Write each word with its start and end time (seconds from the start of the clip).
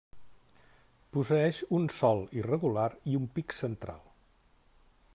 Posseeix 1.17 1.59
un 1.79 1.85
sòl 1.97 2.23
irregular 2.41 2.89
i 3.13 3.17
un 3.23 3.31
pic 3.39 3.57
central. 3.63 4.05